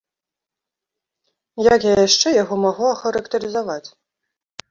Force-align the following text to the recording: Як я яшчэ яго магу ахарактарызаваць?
Як 1.73 1.85
я 1.89 1.91
яшчэ 2.07 2.29
яго 2.43 2.55
магу 2.65 2.85
ахарактарызаваць? 2.95 3.89